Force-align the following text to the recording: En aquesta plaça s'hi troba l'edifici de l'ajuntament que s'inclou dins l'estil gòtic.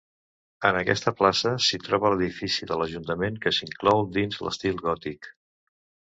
En 0.67 0.75
aquesta 0.77 1.11
plaça 1.17 1.51
s'hi 1.65 1.79
troba 1.87 2.09
l'edifici 2.13 2.67
de 2.71 2.77
l'ajuntament 2.81 3.37
que 3.43 3.53
s'inclou 3.57 4.01
dins 4.17 4.39
l'estil 4.47 4.81
gòtic. 4.87 5.29